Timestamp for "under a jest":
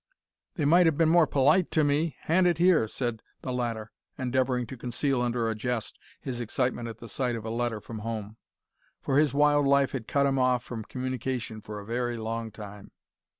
5.21-5.99